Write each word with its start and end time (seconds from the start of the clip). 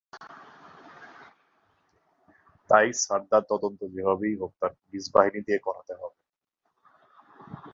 তাই 2.69 2.87
সারদার 3.01 3.43
তদন্ত 3.51 3.79
যেভাবেই 3.93 4.35
হোক 4.41 4.51
তার 4.59 4.71
পুলিশ 4.79 5.05
বাহিনী 5.15 5.39
দিয়ে 5.47 5.59
করাতে 5.65 5.93
হবে। 5.99 6.19